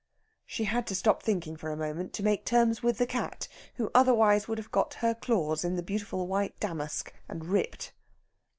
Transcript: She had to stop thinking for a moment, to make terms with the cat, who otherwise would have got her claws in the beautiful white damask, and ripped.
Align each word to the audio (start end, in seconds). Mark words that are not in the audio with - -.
She 0.47 0.63
had 0.63 0.87
to 0.87 0.95
stop 0.95 1.21
thinking 1.21 1.55
for 1.55 1.69
a 1.71 1.77
moment, 1.77 2.11
to 2.13 2.23
make 2.23 2.43
terms 2.43 2.81
with 2.81 2.97
the 2.97 3.05
cat, 3.05 3.47
who 3.75 3.91
otherwise 3.93 4.47
would 4.47 4.57
have 4.57 4.71
got 4.71 4.95
her 4.95 5.13
claws 5.13 5.63
in 5.63 5.75
the 5.75 5.83
beautiful 5.83 6.25
white 6.25 6.59
damask, 6.59 7.13
and 7.29 7.45
ripped. 7.45 7.93